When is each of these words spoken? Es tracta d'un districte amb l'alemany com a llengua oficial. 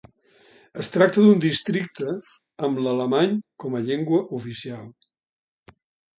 Es 0.83 0.87
tracta 0.95 1.25
d'un 1.25 1.43
districte 1.43 2.15
amb 2.69 2.81
l'alemany 2.87 3.37
com 3.65 3.77
a 3.77 3.83
llengua 3.91 4.25
oficial. 4.41 4.91